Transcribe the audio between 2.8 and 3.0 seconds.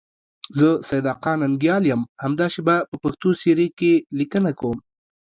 په